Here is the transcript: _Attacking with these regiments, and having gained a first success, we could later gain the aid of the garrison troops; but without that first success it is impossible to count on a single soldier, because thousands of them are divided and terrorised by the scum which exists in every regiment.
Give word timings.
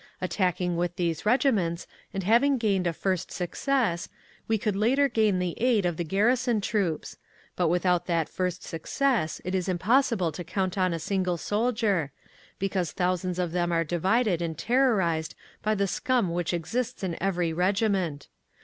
_Attacking 0.19 0.77
with 0.77 0.95
these 0.95 1.27
regiments, 1.27 1.85
and 2.11 2.23
having 2.23 2.57
gained 2.57 2.87
a 2.87 2.91
first 2.91 3.31
success, 3.31 4.09
we 4.47 4.57
could 4.57 4.75
later 4.75 5.07
gain 5.07 5.37
the 5.37 5.53
aid 5.61 5.85
of 5.85 5.95
the 5.97 6.03
garrison 6.03 6.59
troops; 6.59 7.17
but 7.55 7.67
without 7.67 8.07
that 8.07 8.27
first 8.27 8.63
success 8.63 9.41
it 9.45 9.53
is 9.53 9.69
impossible 9.69 10.31
to 10.31 10.43
count 10.43 10.75
on 10.75 10.91
a 10.91 10.97
single 10.97 11.37
soldier, 11.37 12.11
because 12.57 12.91
thousands 12.91 13.37
of 13.37 13.51
them 13.51 13.71
are 13.71 13.83
divided 13.83 14.41
and 14.41 14.57
terrorised 14.57 15.35
by 15.61 15.75
the 15.75 15.85
scum 15.85 16.31
which 16.33 16.51
exists 16.51 17.03
in 17.03 17.15
every 17.21 17.53
regiment. 17.53 18.27